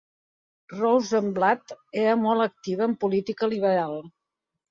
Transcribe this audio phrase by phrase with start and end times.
[0.77, 3.95] Rosenblatt era molt activa en política liberal.